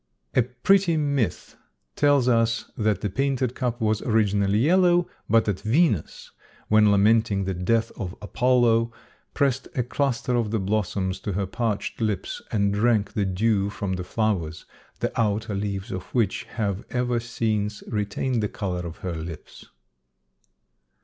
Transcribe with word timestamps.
A 0.33 0.41
pretty 0.41 0.97
myth 0.97 1.55
tells 1.95 2.27
us 2.27 2.71
that 2.75 3.01
the 3.01 3.09
painted 3.11 3.53
cup 3.53 3.79
was 3.79 4.01
originally 4.01 4.57
yellow, 4.57 5.07
but 5.29 5.45
that 5.45 5.59
Venus, 5.61 6.31
when 6.69 6.89
lamenting 6.89 7.43
the 7.43 7.53
death 7.53 7.91
of 7.95 8.15
Apollo, 8.19 8.91
pressed 9.35 9.67
a 9.75 9.83
cluster 9.83 10.35
of 10.35 10.49
the 10.49 10.57
blossoms 10.59 11.19
to 11.19 11.33
her 11.33 11.45
parched 11.45 12.01
lips 12.01 12.41
and 12.51 12.73
drank 12.73 13.13
the 13.13 13.25
dew 13.25 13.69
from 13.69 13.93
the 13.93 14.03
flowers, 14.03 14.65
the 15.01 15.21
outer 15.21 15.53
leaves 15.53 15.91
of 15.91 16.01
which 16.15 16.45
have 16.45 16.83
ever 16.89 17.19
since 17.19 17.83
retained 17.87 18.41
the 18.41 18.49
color 18.49 18.83
of 18.87 18.97
her 19.05 19.13
lips. 19.13 19.67